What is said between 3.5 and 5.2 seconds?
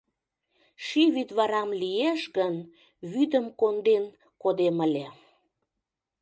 конден кодем ыле.